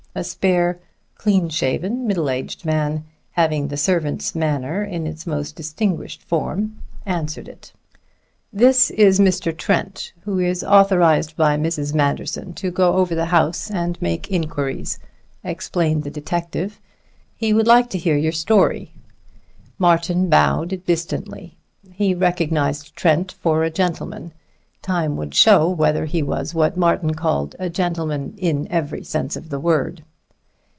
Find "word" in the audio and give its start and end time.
29.59-30.03